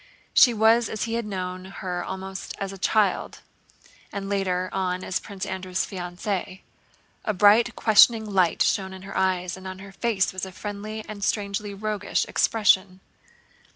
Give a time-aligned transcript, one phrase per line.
[0.33, 3.41] She was as he had known her almost as a child
[4.11, 6.61] and later on as Prince Andrew's fiancée.
[7.23, 11.05] A bright questioning light shone in her eyes, and on her face was a friendly
[11.07, 12.99] and strangely roguish expression.